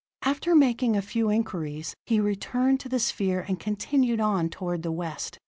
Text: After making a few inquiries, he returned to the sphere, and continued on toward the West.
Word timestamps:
After 0.23 0.55
making 0.55 0.95
a 0.97 1.01
few 1.03 1.29
inquiries, 1.29 1.95
he 2.07 2.19
returned 2.19 2.79
to 2.79 2.89
the 2.89 2.97
sphere, 2.97 3.45
and 3.47 3.59
continued 3.59 4.19
on 4.19 4.49
toward 4.49 4.81
the 4.81 4.91
West. 4.91 5.37